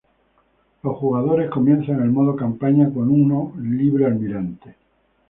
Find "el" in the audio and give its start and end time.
2.01-2.09